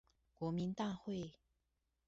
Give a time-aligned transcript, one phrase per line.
[0.33, 1.35] 國民大會